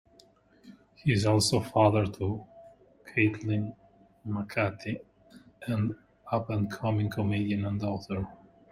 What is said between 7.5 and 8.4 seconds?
and author.